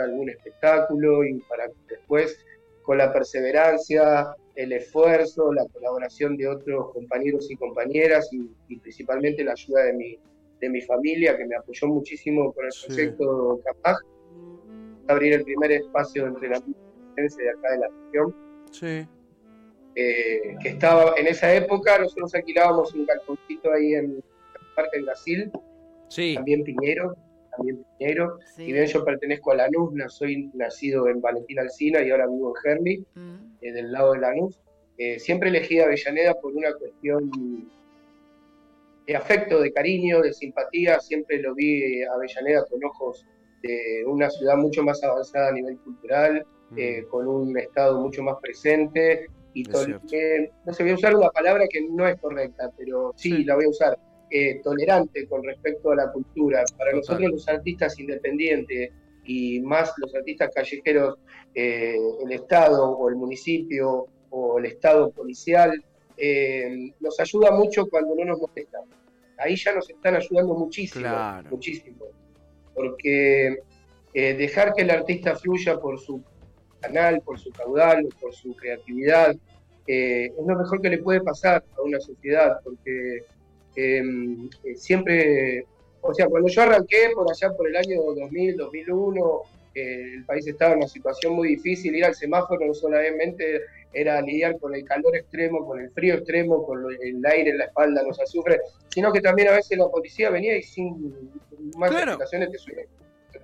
algún 0.00 0.30
espectáculo 0.30 1.24
y 1.24 1.38
para 1.40 1.66
que 1.66 1.74
después, 1.88 2.44
con 2.82 2.98
la 2.98 3.12
perseverancia, 3.12 4.34
el 4.54 4.72
esfuerzo, 4.72 5.52
la 5.52 5.66
colaboración 5.72 6.36
de 6.36 6.48
otros 6.48 6.92
compañeros 6.92 7.50
y 7.50 7.56
compañeras 7.56 8.28
y, 8.32 8.76
principalmente 8.78 9.44
la 9.44 9.52
ayuda 9.52 9.84
de 9.84 9.92
mi, 9.94 10.18
de 10.60 10.68
mi 10.68 10.80
familia, 10.80 11.36
que 11.36 11.46
me 11.46 11.56
apoyó 11.56 11.86
muchísimo 11.88 12.52
con 12.52 12.66
el 12.66 12.72
proyecto 12.86 13.60
Capaz, 13.64 13.98
abrir 15.08 15.34
el 15.34 15.44
primer 15.44 15.72
espacio 15.72 16.24
de 16.24 16.28
entrenamiento 16.30 16.80
de 17.16 17.50
acá 17.50 17.72
de 17.72 17.78
la 17.78 17.88
región. 17.88 18.36
Sí. 18.70 19.06
Eh, 19.94 20.56
que 20.62 20.70
estaba 20.70 21.14
en 21.18 21.26
esa 21.26 21.54
época, 21.54 21.98
nosotros 21.98 22.34
alquilábamos 22.34 22.94
un 22.94 23.04
calzoncito 23.04 23.72
ahí 23.72 23.94
en 23.94 24.12
el 24.12 24.24
Parque 24.74 24.96
del 24.96 25.04
Brasil, 25.04 25.52
sí. 26.08 26.34
también 26.34 26.64
Piñero, 26.64 27.14
también 27.56 27.84
Piñero. 27.98 28.38
Y 28.58 28.72
bien 28.72 28.86
yo 28.86 29.04
pertenezco 29.04 29.52
a 29.52 29.56
Lanús, 29.56 29.92
soy 30.08 30.50
nacido 30.54 31.08
en 31.08 31.20
Valentín 31.20 31.58
Alcina 31.58 32.02
y 32.02 32.10
ahora 32.10 32.26
vivo 32.26 32.54
en 32.64 32.70
Herli, 32.70 33.06
mm. 33.14 33.34
eh, 33.60 33.72
del 33.72 33.92
lado 33.92 34.12
de 34.12 34.20
Lanús. 34.20 34.60
Eh, 34.98 35.18
siempre 35.18 35.48
elegí 35.48 35.80
a 35.80 35.84
Avellaneda 35.84 36.34
por 36.34 36.52
una 36.54 36.72
cuestión 36.74 37.30
de 39.06 39.16
afecto, 39.16 39.60
de 39.60 39.72
cariño, 39.72 40.20
de 40.20 40.32
simpatía. 40.32 41.00
Siempre 41.00 41.40
lo 41.40 41.54
vi 41.54 42.02
a 42.02 42.12
Avellaneda 42.12 42.64
con 42.70 42.84
ojos 42.84 43.26
de 43.62 44.04
una 44.06 44.28
ciudad 44.28 44.56
mucho 44.56 44.82
más 44.82 45.02
avanzada 45.02 45.48
a 45.48 45.52
nivel 45.52 45.78
cultural, 45.78 46.44
mm. 46.70 47.08
con 47.10 47.26
un 47.26 47.58
Estado 47.58 48.00
mucho 48.00 48.22
más 48.22 48.36
presente 48.40 49.26
y 49.54 49.64
no 49.64 50.72
se 50.72 50.82
voy 50.82 50.92
a 50.92 50.94
usar 50.94 51.14
una 51.14 51.30
palabra 51.30 51.66
que 51.68 51.86
no 51.90 52.06
es 52.06 52.18
correcta, 52.20 52.70
pero 52.76 53.12
sí, 53.16 53.44
la 53.44 53.54
voy 53.54 53.66
a 53.66 53.68
usar, 53.68 53.98
eh, 54.32 54.60
tolerante 54.62 55.26
con 55.26 55.42
respecto 55.44 55.90
a 55.90 55.96
la 55.96 56.12
cultura. 56.12 56.64
Para 56.78 56.92
nosotros 56.92 57.30
los 57.30 57.48
artistas 57.48 57.98
independientes 57.98 58.90
y 59.24 59.60
más 59.60 59.92
los 59.98 60.14
artistas 60.14 60.50
callejeros, 60.54 61.18
eh, 61.54 61.96
el 62.24 62.32
Estado 62.32 62.90
o 62.90 63.08
el 63.08 63.16
municipio 63.16 64.06
o 64.30 64.58
el 64.58 64.66
Estado 64.66 65.10
policial, 65.10 65.72
eh, 66.16 66.92
nos 67.00 67.18
ayuda 67.20 67.50
mucho 67.50 67.86
cuando 67.86 68.14
no 68.14 68.24
nos 68.24 68.40
molestan. 68.40 68.82
Ahí 69.38 69.56
ya 69.56 69.74
nos 69.74 69.90
están 69.90 70.16
ayudando 70.16 70.54
muchísimo, 70.54 71.08
muchísimo. 71.50 72.06
Porque 72.74 73.56
dejar 74.14 74.72
que 74.74 74.82
el 74.82 74.90
artista 74.90 75.34
fluya 75.36 75.78
por 75.78 75.98
su 75.98 76.22
canal, 76.82 77.20
por 77.22 77.38
su 77.38 77.50
caudal, 77.50 78.08
por 78.20 78.34
su 78.34 78.54
creatividad. 78.54 79.34
Eh, 79.86 80.26
es 80.26 80.46
lo 80.46 80.56
mejor 80.56 80.80
que 80.80 80.90
le 80.90 80.98
puede 80.98 81.20
pasar 81.20 81.64
a 81.76 81.82
una 81.82 81.98
sociedad, 82.00 82.60
porque 82.62 83.20
eh, 83.76 84.02
siempre, 84.76 85.66
o 86.00 86.12
sea, 86.14 86.26
cuando 86.26 86.48
yo 86.48 86.62
arranqué 86.62 87.10
por 87.14 87.30
allá 87.30 87.54
por 87.56 87.68
el 87.68 87.76
año 87.76 88.02
2000, 88.02 88.56
2001, 88.56 89.42
eh, 89.74 90.14
el 90.16 90.24
país 90.24 90.46
estaba 90.46 90.72
en 90.72 90.78
una 90.78 90.88
situación 90.88 91.34
muy 91.34 91.48
difícil, 91.48 91.96
ir 91.96 92.04
al 92.04 92.14
semáforo 92.14 92.66
no 92.66 92.74
solamente 92.74 93.62
era 93.94 94.20
lidiar 94.20 94.58
con 94.58 94.74
el 94.74 94.84
calor 94.84 95.16
extremo, 95.16 95.66
con 95.66 95.80
el 95.80 95.90
frío 95.90 96.14
extremo, 96.14 96.66
con 96.66 96.84
el 97.00 97.24
aire 97.24 97.50
en 97.50 97.58
la 97.58 97.64
espalda, 97.64 98.02
los 98.02 98.20
azufres, 98.20 98.60
sino 98.88 99.12
que 99.12 99.20
también 99.20 99.48
a 99.48 99.52
veces 99.52 99.78
la 99.78 99.88
policía 99.88 100.30
venía 100.30 100.56
y 100.56 100.62
sin 100.62 101.14
más 101.76 101.92
explicaciones 101.92 102.50
te 102.50 102.58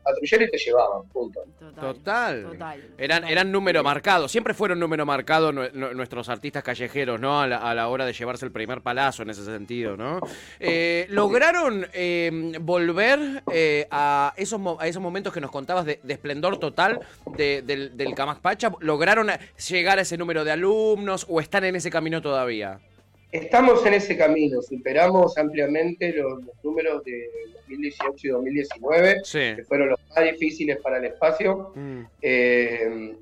patrullero 0.08 0.44
y 0.44 0.50
te 0.50 0.58
llevaban, 0.58 1.08
punto. 1.08 1.44
Total. 1.80 2.56
eran, 2.96 3.24
eran 3.24 3.52
número 3.52 3.82
marcado, 3.82 4.28
siempre 4.28 4.54
fueron 4.54 4.80
número 4.80 5.06
marcado 5.06 5.52
nuestros 5.52 6.28
artistas 6.28 6.62
callejeros, 6.62 7.20
¿no? 7.20 7.40
A 7.40 7.46
la, 7.46 7.88
hora 7.88 8.04
de 8.04 8.12
llevarse 8.12 8.44
el 8.44 8.52
primer 8.52 8.80
palazo 8.80 9.22
en 9.22 9.30
ese 9.30 9.44
sentido, 9.44 9.96
¿no? 9.96 10.20
Eh, 10.58 11.06
¿Lograron 11.10 11.86
eh, 11.92 12.52
volver 12.60 13.42
eh, 13.52 13.86
a, 13.90 14.34
esos, 14.36 14.60
a 14.78 14.86
esos 14.86 15.02
momentos 15.02 15.32
que 15.32 15.40
nos 15.40 15.50
contabas 15.50 15.84
de, 15.84 16.00
esplendor 16.08 16.58
total 16.58 17.00
del, 17.36 17.96
del 17.96 18.14
Pacha? 18.42 18.72
¿Lograron 18.80 19.28
llegar 19.68 19.98
a 19.98 20.02
ese 20.02 20.18
número 20.18 20.44
de 20.44 20.52
alumnos 20.52 21.26
o 21.28 21.40
están 21.40 21.64
en 21.64 21.76
ese 21.76 21.90
camino 21.90 22.20
todavía? 22.20 22.80
Estamos 23.30 23.84
en 23.84 23.92
ese 23.92 24.16
camino, 24.16 24.62
superamos 24.62 25.36
ampliamente 25.36 26.14
los, 26.14 26.40
números 26.62 27.04
de 27.04 27.28
2018 27.68 28.26
y 28.26 28.30
2019, 28.30 29.22
que 29.30 29.64
fueron 29.64 29.90
los 29.90 30.00
más 30.08 30.24
difíciles 30.24 30.78
para 30.78 30.96
el 30.96 31.04
espacio. 31.04 31.72
Mm. 31.74 32.00
Eh, 32.22 33.16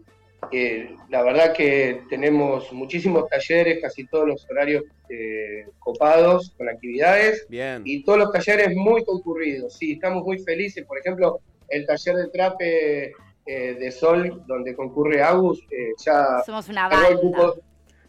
eh, 0.53 0.95
la 1.09 1.23
verdad 1.25 1.53
que 1.53 2.03
tenemos 2.09 2.73
muchísimos 2.73 3.29
talleres, 3.29 3.81
casi 3.83 4.07
todos 4.07 4.29
los 4.29 4.47
horarios 4.49 4.85
eh, 5.09 5.67
copados 5.81 6.55
con 6.57 6.69
actividades 6.69 7.45
y 7.85 8.05
todos 8.05 8.19
los 8.21 8.33
talleres 8.33 8.77
muy 8.77 9.05
concurridos. 9.05 9.77
Sí, 9.77 9.93
estamos 9.93 10.23
muy 10.23 10.39
felices. 10.39 10.85
Por 10.85 10.99
ejemplo, 10.99 11.41
el 11.69 11.85
taller 11.85 12.15
de 12.15 12.29
trape 12.29 13.13
de 13.45 13.93
sol, 13.93 14.43
donde 14.47 14.75
concurre 14.75 15.23
Agus, 15.23 15.61
ya 16.05 16.43
somos 16.45 16.69
una 16.69 16.89
banda 16.89 17.09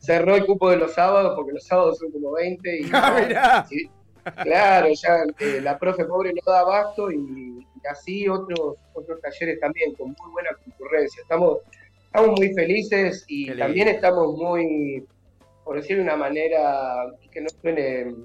cerró 0.08 0.36
el 0.36 0.46
cupo 0.46 0.70
de 0.70 0.78
los 0.78 0.94
sábados, 0.94 1.34
porque 1.36 1.52
los 1.52 1.66
sábados 1.66 2.00
son 2.00 2.12
como 2.12 2.32
20. 2.32 2.80
Y, 2.80 2.90
ah, 2.94 3.68
claro, 4.42 4.88
ya 4.94 5.26
eh, 5.40 5.60
la 5.62 5.78
profe 5.78 6.06
pobre 6.06 6.32
no 6.34 6.52
da 6.52 6.62
abasto 6.62 7.12
y, 7.12 7.66
así 7.90 8.28
otros, 8.28 8.76
otros 8.94 9.22
talleres 9.22 9.60
también 9.60 9.94
con 9.96 10.08
muy 10.08 10.32
buena 10.32 10.50
concurrencia. 10.64 11.22
Estamos, 11.22 11.60
estamos 12.06 12.38
muy 12.38 12.54
felices 12.54 13.26
y 13.28 13.56
también 13.56 13.90
estamos 13.90 14.36
muy, 14.36 15.06
por 15.64 15.78
decir 15.78 15.98
de 15.98 16.04
una 16.04 16.18
manera 16.18 17.06
que 17.32 17.42
no 17.42 17.48
suene 17.62 18.00
eh, 18.02 18.16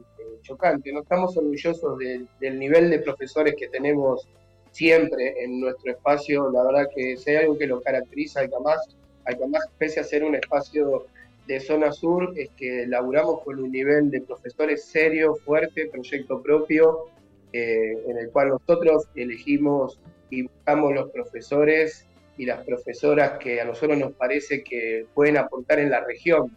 chocante, 0.43 0.93
no 0.93 1.03
estamos 1.03 1.37
orgullosos 1.37 1.99
del 1.99 2.59
nivel 2.59 2.91
de 2.91 2.99
profesores 3.01 3.55
que 3.57 3.69
tenemos 3.69 4.29
siempre 4.73 5.45
en 5.45 5.61
nuestro 5.61 5.93
espacio. 5.93 6.51
La 6.51 6.65
verdad 6.65 6.89
que 6.95 7.17
si 7.17 7.31
hay 7.31 7.37
algo 7.37 7.59
que 7.59 7.67
lo 7.67 7.81
caracteriza 7.81 8.41
al 8.41 8.51
CAMAS, 8.51 8.97
al 9.25 9.39
pese 9.79 10.01
a 10.01 10.05
ser 10.05 10.25
un 10.25 10.35
espacio 10.35 11.07
de 11.47 11.61
Zona 11.61 11.93
Sur 11.93 12.33
es 12.37 12.51
que 12.51 12.87
laburamos 12.87 13.41
con 13.43 13.59
un 13.59 13.71
nivel 13.73 14.11
de 14.11 14.21
profesores 14.21 14.85
serio, 14.85 15.35
fuerte, 15.35 15.89
proyecto 15.89 16.41
propio, 16.43 17.07
eh, 17.53 17.93
en 18.07 18.19
el 18.19 18.31
cual 18.31 18.51
nosotros 18.51 19.09
elegimos 19.15 20.01
y 20.31 20.43
buscamos 20.43 20.95
los 20.95 21.11
profesores 21.11 22.07
y 22.39 22.47
las 22.47 22.65
profesoras 22.65 23.39
que 23.39 23.61
a 23.61 23.65
nosotros 23.65 23.99
nos 23.99 24.13
parece 24.13 24.63
que 24.63 25.07
pueden 25.15 25.37
aportar 25.37 25.79
en 25.79 25.91
la 25.91 26.01
región. 26.05 26.57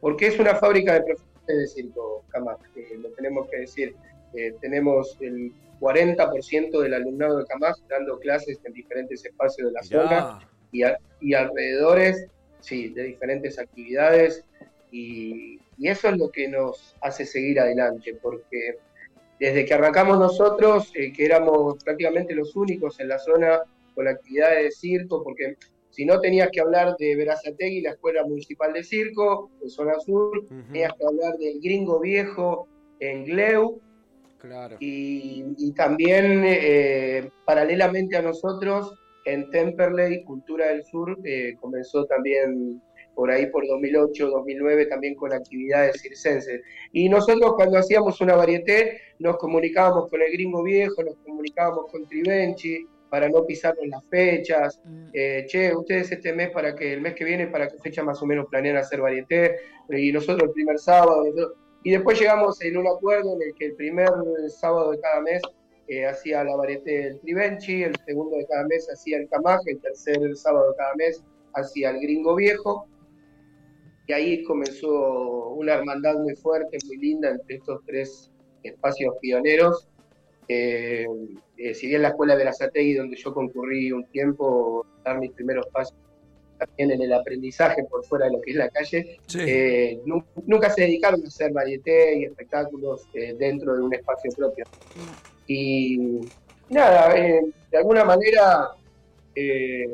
Porque 0.00 0.28
es 0.28 0.38
una 0.38 0.54
fábrica 0.54 0.94
de 0.94 1.00
profesores 1.00 1.46
de 1.46 1.66
circo, 1.66 2.24
Camas, 2.28 2.58
lo 2.98 3.08
tenemos 3.10 3.48
que 3.48 3.58
decir. 3.58 3.94
Eh, 4.34 4.54
tenemos 4.60 5.16
el 5.20 5.52
40% 5.80 6.80
del 6.80 6.94
alumnado 6.94 7.38
de 7.38 7.46
Camas 7.46 7.82
dando 7.88 8.18
clases 8.18 8.60
en 8.64 8.72
diferentes 8.72 9.24
espacios 9.24 9.68
de 9.68 9.72
la 9.72 9.82
zona 9.82 10.38
y, 10.70 10.82
y 11.20 11.34
alrededores 11.34 12.28
sí, 12.60 12.88
de 12.88 13.04
diferentes 13.04 13.58
actividades 13.58 14.44
y, 14.90 15.60
eso 15.82 16.08
es 16.08 16.16
lo 16.16 16.30
que 16.30 16.48
nos 16.48 16.96
hace 17.02 17.26
seguir 17.26 17.60
adelante, 17.60 18.16
porque 18.22 18.78
desde 19.38 19.66
que 19.66 19.74
arrancamos 19.74 20.18
nosotros, 20.18 20.90
eh, 20.94 21.12
que 21.12 21.26
éramos 21.26 21.76
prácticamente 21.84 22.34
los 22.34 22.56
únicos 22.56 22.98
en 22.98 23.08
la 23.08 23.18
zona 23.18 23.60
con 23.94 24.08
actividades 24.08 24.64
de 24.64 24.70
circo, 24.70 25.22
porque 25.22 25.56
si 25.90 26.06
no 26.06 26.18
tenías 26.18 26.48
que 26.50 26.62
hablar 26.62 26.96
de 26.98 27.14
Verazategui, 27.14 27.82
la 27.82 27.90
Escuela 27.90 28.24
Municipal 28.24 28.72
de 28.72 28.84
Circo, 28.84 29.50
en 29.62 29.68
Zona 29.68 30.00
Sur, 30.00 30.46
tenías 30.48 30.92
que 30.94 31.06
hablar 31.06 31.36
del 31.36 31.60
Gringo 31.60 32.00
Viejo 32.00 32.66
en 33.00 33.24
Gleu, 33.24 33.78
claro. 34.38 34.78
y, 34.80 35.72
también 35.74 36.42
eh, 36.46 37.30
paralelamente 37.44 38.16
a 38.16 38.22
nosotros 38.22 38.98
en 39.26 39.50
Temperley, 39.50 40.22
Cultura 40.24 40.68
del 40.68 40.84
Sur, 40.84 41.18
eh, 41.24 41.56
comenzó 41.60 42.06
también 42.06 42.80
por 43.14 43.30
ahí 43.30 43.46
por 43.46 43.66
2008, 43.66 44.28
2009 44.28 44.86
también 44.86 45.14
con 45.16 45.32
actividades 45.32 46.00
circenses. 46.00 46.60
Y 46.92 47.08
nosotros 47.08 47.54
cuando 47.56 47.78
hacíamos 47.78 48.20
una 48.20 48.36
varieté 48.36 49.00
nos 49.18 49.36
comunicábamos 49.38 50.08
con 50.10 50.22
el 50.22 50.30
gringo 50.32 50.62
viejo, 50.62 51.02
nos 51.02 51.16
comunicábamos 51.24 51.90
con 51.90 52.06
Trivenchi 52.06 52.86
para 53.10 53.28
no 53.28 53.44
pisarnos 53.44 53.86
las 53.88 54.04
fechas. 54.10 54.80
Mm. 54.84 55.08
Eh, 55.12 55.46
che, 55.48 55.74
ustedes 55.74 56.12
este 56.12 56.32
mes 56.32 56.50
para 56.50 56.74
que 56.74 56.92
el 56.92 57.00
mes 57.00 57.14
que 57.14 57.24
viene 57.24 57.48
para 57.48 57.68
qué 57.68 57.78
fecha 57.78 58.04
más 58.04 58.22
o 58.22 58.26
menos 58.26 58.46
planean 58.48 58.76
hacer 58.76 59.00
varieté 59.00 59.56
y 59.88 60.12
nosotros 60.12 60.48
el 60.48 60.52
primer 60.52 60.78
sábado. 60.78 61.24
Y 61.82 61.90
después 61.90 62.20
llegamos 62.20 62.60
en 62.62 62.76
un 62.76 62.86
acuerdo 62.86 63.34
en 63.34 63.42
el 63.42 63.54
que 63.54 63.66
el 63.66 63.74
primer 63.74 64.08
sábado 64.48 64.90
de 64.90 65.00
cada 65.00 65.20
mes 65.20 65.40
hacía 66.08 66.42
la 66.44 66.56
varieté 66.56 67.04
del 67.04 67.20
Trivenchi, 67.20 67.84
el 67.84 67.94
segundo 68.04 68.36
de 68.36 68.46
cada 68.46 68.66
mes 68.66 68.88
hacía 68.92 69.18
el 69.18 69.28
Camaje, 69.28 69.70
el 69.70 69.80
tercer 69.80 70.36
sábado 70.36 70.70
de 70.70 70.76
cada 70.76 70.94
mes 70.96 71.22
hacía 71.54 71.90
el 71.90 72.00
Gringo 72.00 72.34
Viejo. 72.34 72.88
Y 74.06 74.12
ahí 74.12 74.44
comenzó 74.44 75.50
una 75.50 75.74
hermandad 75.74 76.14
muy 76.18 76.36
fuerte, 76.36 76.78
muy 76.86 76.96
linda 76.96 77.30
entre 77.30 77.56
estos 77.56 77.80
tres 77.86 78.30
espacios 78.62 79.14
pioneros. 79.20 79.88
Eh, 80.48 81.06
eh, 81.56 81.74
si 81.74 81.88
bien 81.88 82.02
la 82.02 82.08
escuela 82.08 82.36
de 82.36 82.44
la 82.44 82.52
Sategui, 82.52 82.94
donde 82.94 83.16
yo 83.16 83.34
concurrí 83.34 83.90
un 83.90 84.04
tiempo, 84.06 84.86
dar 85.04 85.18
mis 85.18 85.32
primeros 85.32 85.66
pasos 85.72 85.96
también 86.58 86.92
en 86.92 87.02
el 87.02 87.12
aprendizaje 87.12 87.84
por 87.84 88.04
fuera 88.04 88.26
de 88.26 88.32
lo 88.32 88.40
que 88.40 88.52
es 88.52 88.56
la 88.56 88.70
calle, 88.70 89.18
eh, 89.40 90.00
nunca 90.46 90.70
se 90.70 90.82
dedicaron 90.82 91.22
a 91.22 91.26
hacer 91.26 91.52
varieté 91.52 92.18
y 92.18 92.24
espectáculos 92.24 93.08
dentro 93.12 93.76
de 93.76 93.82
un 93.82 93.92
espacio 93.92 94.30
propio. 94.34 94.64
Y 95.46 96.20
nada, 96.68 97.16
eh, 97.16 97.40
de 97.70 97.78
alguna 97.78 98.04
manera 98.04 98.70
eh, 99.34 99.88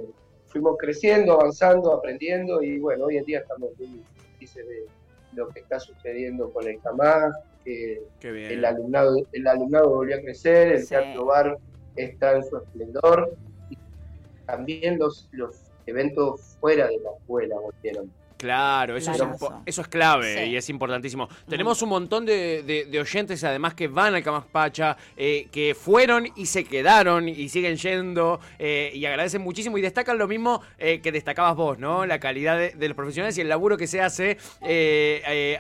fuimos 0.47 0.77
creciendo, 0.79 1.35
avanzando, 1.35 1.93
aprendiendo 1.93 2.63
y 2.63 2.79
bueno, 2.79 3.07
hoy 3.07 3.19
en 3.19 3.25
día 3.25 3.41
estamos 3.41 3.71
muy 3.79 4.03
felices 4.35 4.67
de 4.67 4.87
lo 5.35 5.49
que 5.49 5.61
está 5.61 5.81
sucediendo 5.81 6.51
con 6.53 6.67
el 6.67 6.81
CAMAS, 6.81 7.35
que 7.65 8.03
el 8.21 8.65
alumnado, 8.65 9.17
el 9.33 9.47
alumnado 9.47 9.91
volvió 9.91 10.17
a 10.17 10.21
crecer, 10.21 10.73
el 10.73 10.89
teatro 10.89 11.27
bar 11.27 11.59
está 11.97 12.37
en 12.37 12.45
su 12.45 12.57
esplendor 12.57 13.35
y 13.71 13.79
también 14.47 14.99
los, 14.99 15.29
los 15.33 15.57
eventos 15.87 16.57
fuera 16.61 16.89
de 16.89 16.99
la 16.99 17.11
escuela 17.11 17.57
volvieron. 17.59 18.11
Claro, 18.43 18.97
eso, 18.97 19.13
Es, 19.13 19.21
eso 19.67 19.83
es 19.83 19.87
clave 19.87 20.49
y 20.49 20.57
es 20.57 20.69
importantísimo. 20.69 21.29
Tenemos 21.49 21.81
un 21.81 21.91
montón 21.91 22.27
de, 22.27 22.99
oyentes, 23.01 23.45
además, 23.45 23.75
que 23.75 23.87
van 23.87 24.17
al 24.17 24.25
Camaspacha, 24.25 24.97
eh, 25.17 25.47
que 25.53 25.77
fueron 25.77 26.27
y 26.35 26.47
se 26.47 26.65
quedaron 26.65 27.29
y 27.29 27.49
siguen 27.49 27.77
yendo 27.77 28.41
eh, 28.59 28.91
y 28.95 29.07
agradecen 29.07 29.43
muchísimo 29.43 29.79
y 29.79 29.81
destacan 29.81 30.19
lo 30.19 30.27
mismo 30.27 30.61
eh, 30.77 31.01
que 31.01 31.13
destacabas 31.13 31.55
vos, 31.55 31.79
¿no? 31.79 32.05
La 32.05 32.19
calidad 32.19 32.59
de, 32.59 32.89
los 32.89 32.97
profesionales 32.97 33.39
y 33.39 33.43
el 33.43 33.49
laburo 33.49 33.77
que 33.77 33.87
se 33.87 34.01
hace. 34.01 34.39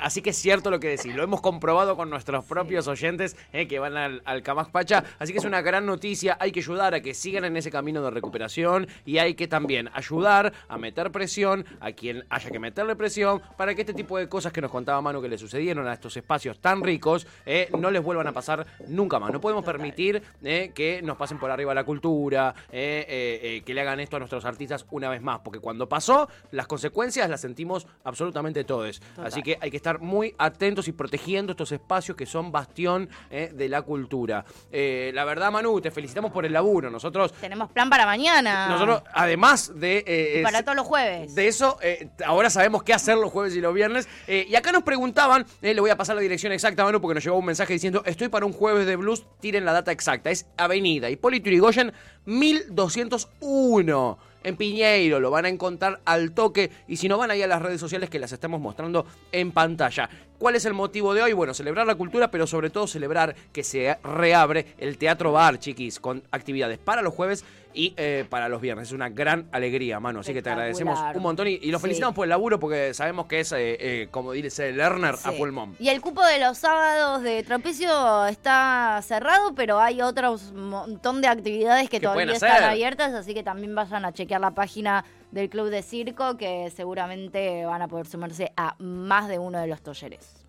así 0.01 0.21
que 0.21 0.31
es 0.31 0.37
cierto 0.37 0.69
lo 0.69 0.81
que 0.81 0.89
decís. 0.89 1.15
Lo 1.15 1.23
hemos 1.23 1.41
comprobado 1.41 1.95
con 1.95 2.11
nuestros 2.11 2.45
propios 2.47 2.89
oyentes 2.89 3.37
que 3.53 3.79
van 3.79 3.97
al, 3.97 4.23
al 4.25 4.43
Camaspacha. 4.43 5.05
Así 5.21 5.33
que 5.33 5.39
es 5.39 5.45
una 5.45 5.62
gran 5.62 5.87
noticia. 5.87 6.37
Hay 6.41 6.51
que 6.51 6.59
ayudar 6.59 6.95
a 6.95 7.01
que 7.01 7.15
sigan 7.15 7.45
en 7.45 7.57
ese 7.57 7.71
camino 7.71 8.03
de 8.03 8.11
recuperación 8.11 8.89
y 9.07 9.19
hay 9.19 9.35
que 9.35 9.47
también 9.47 9.89
ayudar 9.95 10.53
a 10.69 10.79
meter 10.79 11.12
presión 11.12 11.65
a 11.79 11.93
quien 11.93 12.25
haya 12.29 12.51
que 12.51 12.59
meter 12.59 12.72
meterle 12.73 12.97
presión 12.97 13.43
para 13.59 13.75
que 13.75 13.83
este 13.83 13.93
tipo 13.93 14.17
de 14.17 14.31
cosas 14.31 14.50
que 14.50 14.62
nos 14.62 14.71
contaba 14.71 15.02
Manu 15.02 15.21
que 15.21 15.29
le 15.29 15.37
sucedieron 15.37 15.87
a 15.87 15.93
estos 15.93 16.17
espacios 16.17 16.59
tan 16.59 16.83
ricos 16.83 17.26
eh, 17.45 17.69
no 17.79 17.91
les 17.91 18.02
vuelvan 18.02 18.26
a 18.29 18.33
pasar 18.33 18.67
nunca 18.88 19.19
más. 19.19 19.31
No 19.31 19.43
podemos 19.43 19.62
permitir 19.62 20.23
eh, 20.43 20.73
que 20.75 21.02
nos 21.02 21.19
pasen 21.19 21.38
por 21.38 21.50
arriba 21.50 21.75
la 21.75 21.85
cultura, 21.85 22.55
eh, 22.71 23.62
que 23.67 23.75
le 23.75 23.81
hagan 23.83 24.00
esto 24.00 24.17
a 24.17 24.21
nuestros 24.21 24.47
artistas 24.47 24.87
una 24.91 25.11
vez 25.11 25.21
más, 25.21 25.41
porque 25.41 25.61
cuando 25.61 25.87
pasó, 25.87 26.31
las 26.50 26.67
consecuencias 26.67 27.29
las 27.29 27.43
sentimos 27.43 27.87
absolutamente 28.05 28.64
todos. 28.64 29.02
Así 29.23 29.43
que 29.43 29.59
hay 29.61 29.71
que 29.71 29.76
estar 29.76 30.00
muy 30.00 30.35
atentos 30.38 30.88
y 30.88 30.93
protegiendo 30.93 31.52
estos 31.52 31.73
espacios 31.73 32.17
que 32.17 32.25
son 32.25 32.50
bastión 32.50 33.11
de 33.31 33.69
la 33.69 33.83
cultura. 33.83 34.47
la 34.71 35.25
verdad, 35.25 35.52
Manu, 35.52 35.79
te 35.83 35.91
felicitamos 35.91 36.33
por 36.33 36.47
el 36.47 36.55
laburo. 36.55 36.88
Nosotros... 36.88 37.35
Tenemos 37.35 37.71
plan 37.71 37.91
para 37.91 38.07
mañana. 38.07 38.69
Nosotros, 38.69 39.02
además 39.12 39.73
de... 39.75 40.41
para 40.43 40.62
todos 40.62 40.76
los 40.76 40.87
jueves. 40.87 41.35
De 41.35 41.49
eso, 41.49 41.79
ahora 42.25 42.49
sabemos 42.49 42.62
sabemos 42.62 42.85
qué 42.85 42.95
hacer 42.95 43.19
los 43.19 43.33
jueves 43.33 43.57
y 43.57 43.61
los 43.61 43.75
viernes. 43.75 44.09
Eh, 44.28 44.47
y 44.49 44.54
acá 44.54 44.71
nos 44.71 44.85
preguntaban, 44.85 45.45
eh, 45.62 45.75
le 45.75 45.81
voy 45.81 45.90
a 45.90 45.97
pasar 45.97 46.14
la 46.14 46.23
dirección 46.23 46.52
exacta, 46.52 46.85
Manu, 46.85 47.00
porque 47.00 47.16
nos 47.16 47.25
llegó 47.25 47.37
un 47.37 47.45
mensaje 47.45 47.73
diciendo, 47.73 48.04
estoy 48.07 48.28
para 48.28 48.47
un 48.47 48.52
jueves 48.52 48.87
de 48.87 48.95
blues, 48.95 49.26
tiren 49.40 49.64
la 49.64 49.73
data 49.73 49.90
exacta. 49.90 50.31
Es 50.31 50.47
Avenida 50.57 51.11
Hipólito 51.11 51.47
Yrigoyen 51.47 51.92
1201 52.25 54.19
en 54.45 54.57
Piñeiro, 54.57 55.19
lo 55.19 55.33
van 55.33 55.45
a 55.47 55.49
encontrar 55.49 56.00
al 56.04 56.33
toque 56.33 56.71
y 56.87 56.99
si 56.99 57.09
no 57.09 57.19
van 57.19 57.33
ahí 57.33 57.42
a 57.42 57.49
las 57.49 57.62
redes 57.62 57.81
sociales 57.81 58.11
que 58.11 58.19
las 58.21 58.31
estamos 58.31 58.61
mostrando 58.61 59.07
en 59.33 59.50
pantalla. 59.50 60.09
¿Cuál 60.43 60.57
es 60.57 60.65
el 60.65 60.75
motivo 60.75 61.15
de 61.15 61.23
hoy? 61.23 61.33
Bueno, 61.35 61.55
celebrar 61.55 61.87
la 61.87 61.95
cultura, 61.95 62.29
pero 62.29 62.49
sobre 62.49 62.69
todo 62.69 62.89
celebrar 62.89 63.37
que 63.53 63.63
se 63.63 63.97
reabre 64.03 64.75
el 64.79 64.99
Teatro 64.99 65.31
Bar, 65.31 65.61
chiquis, 65.61 66.01
con 66.01 66.21
actividades 66.33 66.79
para 66.79 67.01
los 67.01 67.15
jueves 67.15 67.45
y 67.73 67.95
eh, 67.97 68.27
para 68.29 68.49
los 68.49 68.61
viernes. 68.61 68.89
Es 68.89 68.93
una 68.93 69.09
gran 69.09 69.47
alegría, 69.53 70.01
mano. 70.01 70.19
Así 70.19 70.35
que 70.35 70.43
te 70.43 70.51
agradecemos 70.51 70.99
un 71.15 71.23
montón 71.23 71.47
y, 71.47 71.59
lo 71.71 71.79
felicitamos 71.79 72.17
por 72.17 72.25
el 72.25 72.31
laburo 72.31 72.59
porque 72.59 72.93
sabemos 72.93 73.27
que 73.27 73.39
es, 73.39 73.53
eh, 73.53 73.77
eh, 73.79 74.09
como 74.11 74.33
dice 74.33 74.73
Lerner, 74.73 75.15
a 75.23 75.31
pulmón. 75.31 75.77
Y 75.79 75.91
el 75.91 76.01
cupo 76.01 76.25
de 76.25 76.41
los 76.41 76.59
sábados 76.59 77.23
de 77.23 77.45
trapecio 77.45 78.27
está 78.27 79.01
cerrado, 79.07 79.55
pero 79.55 79.79
hay 79.79 80.03
otros 80.03 80.51
montón 80.51 81.21
de 81.21 81.29
actividades 81.29 81.89
que, 81.89 82.01
todavía 82.01 82.33
están 82.33 82.65
abiertas, 82.65 83.15
así 83.15 83.33
que 83.33 83.45
también 83.45 83.77
vayan 83.77 84.05
a 84.05 84.13
chequear 84.13 84.41
la 84.41 84.51
página 84.51 85.05
del 85.33 85.49
Club 85.49 85.71
de 85.71 85.83
Circo, 85.83 86.37
que 86.37 86.71
seguramente 86.71 87.65
van 87.65 87.83
a 87.83 87.89
poder 87.89 88.07
sumarse 88.07 88.53
a 88.57 88.77
más 88.79 89.29
de 89.29 89.39
uno 89.39 89.59
de 89.61 89.67
los 89.67 89.83
talleres. 89.83 90.47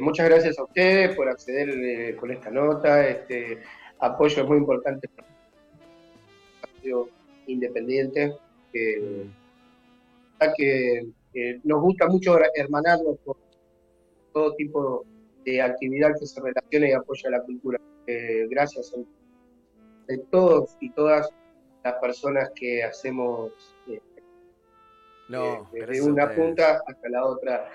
muchas 0.00 0.28
gracias 0.28 0.58
a 0.58 0.64
ustedes 0.64 1.16
por 1.16 1.28
acceder 1.28 2.14
con 2.16 2.30
esta 2.30 2.50
nota. 2.50 3.08
Este, 3.08 3.58
apoyo 3.98 4.42
es 4.42 4.48
muy 4.48 4.58
importante 4.58 5.08
para 5.08 5.26
el 5.26 6.60
partido 6.60 7.08
independiente, 7.46 8.34
que, 8.72 9.26
que, 10.56 11.60
nos 11.64 11.80
gusta 11.80 12.06
mucho 12.08 12.36
hermanarnos 12.54 13.16
con 13.24 13.36
todo 14.32 14.54
tipo 14.54 15.04
de 15.44 15.62
actividad 15.62 16.10
que 16.18 16.26
se 16.26 16.40
relacione 16.40 16.90
y 16.90 16.92
apoya 16.92 17.28
a 17.28 17.32
la 17.32 17.42
cultura. 17.42 17.80
Eh, 18.06 18.46
gracias 18.50 18.92
a 18.92 20.14
todos 20.30 20.76
y 20.80 20.90
todas 20.90 21.30
las 21.82 21.94
personas 21.94 22.50
que 22.54 22.82
hacemos 22.82 23.52
eh, 23.88 24.00
no, 25.28 25.68
desde 25.72 26.02
una 26.02 26.28
punta 26.30 26.80
hasta 26.86 27.08
la 27.08 27.24
otra 27.24 27.70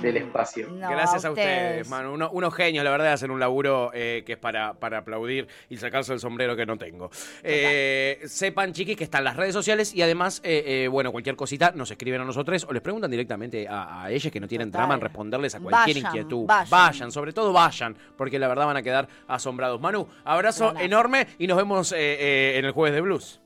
del 0.00 0.16
espacio. 0.18 0.68
gracias 0.76 1.24
a 1.24 1.30
ustedes, 1.30 1.88
mano. 1.88 2.30
unos 2.30 2.54
genios, 2.54 2.84
la 2.84 2.90
verdad, 2.90 3.12
hacen 3.12 3.30
un 3.30 3.40
laburo 3.40 3.90
eh, 3.94 4.22
que 4.24 4.34
es 4.34 4.38
para, 4.38 4.74
para 4.74 4.98
aplaudir 4.98 5.48
y 5.68 5.76
sacarse 5.76 6.12
el 6.12 6.20
sombrero 6.20 6.54
que 6.56 6.66
no 6.66 6.76
tengo. 6.76 7.10
Eh, 7.42 8.20
sepan, 8.26 8.72
chiquis, 8.72 8.96
que 8.96 9.04
están 9.04 9.24
las 9.24 9.36
redes 9.36 9.54
sociales 9.54 9.94
y 9.94 10.02
además, 10.02 10.40
eh, 10.44 10.88
bueno, 10.90 11.10
cualquier 11.10 11.36
cosita 11.36 11.72
nos 11.74 11.90
escriben 11.90 12.20
a 12.20 12.24
nosotros 12.24 12.64
o 12.68 12.72
les 12.72 12.82
preguntan 12.82 13.10
directamente 13.10 13.66
a, 13.68 14.08
ellos 14.10 14.32
que 14.32 14.40
no 14.40 14.48
tienen 14.48 14.70
trama 14.70 14.94
en 14.94 15.00
responderles 15.00 15.54
a 15.54 15.60
cualquier 15.60 15.96
inquietud. 15.96 16.46
Vayan. 16.46 17.10
sobre 17.10 17.32
todo 17.32 17.52
vayan, 17.52 17.96
porque 18.16 18.38
la 18.38 18.48
verdad 18.48 18.66
van 18.66 18.76
a 18.76 18.82
quedar 18.82 19.08
asombrados. 19.26 19.80
Manu, 19.80 20.06
abrazo 20.24 20.74
enorme 20.78 21.26
y 21.38 21.46
nos 21.46 21.56
vemos 21.56 21.92
en 21.92 22.64
el 22.64 22.72
jueves 22.72 22.94
de 22.94 23.00
blues. 23.00 23.40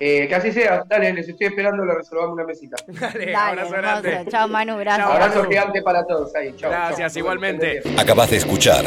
Eh, 0.00 0.28
que 0.28 0.34
así 0.34 0.52
sea, 0.52 0.84
dale, 0.86 1.12
les 1.12 1.28
estoy 1.28 1.48
esperando, 1.48 1.84
le 1.84 1.94
reservamos 1.94 2.32
una 2.32 2.44
mesita. 2.44 2.76
Dale, 2.86 3.34
abrazo 3.34 3.72
grande. 3.72 4.24
Chao, 4.28 4.46
Manu, 4.46 4.76
gracias. 4.78 5.08
abrazo 5.08 5.44
gigante 5.44 5.82
para 5.82 6.06
todos 6.06 6.34
ahí. 6.36 6.54
Chao. 6.56 6.70
Gracias, 6.70 7.16
igualmente. 7.16 7.82
Acabas 7.98 8.30
de 8.30 8.36
escuchar 8.36 8.84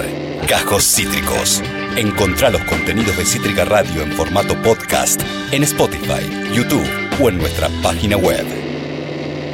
Cajos 0.47 0.83
Cítricos. 0.83 1.61
Encontrá 1.97 2.49
los 2.49 2.63
contenidos 2.63 3.17
de 3.17 3.25
Cítrica 3.25 3.65
Radio 3.65 4.03
en 4.03 4.11
formato 4.13 4.55
podcast 4.61 5.21
en 5.51 5.63
Spotify, 5.63 6.53
YouTube 6.53 6.87
o 7.21 7.27
en 7.27 7.37
nuestra 7.39 7.67
página 7.83 8.15
web. 8.15 8.70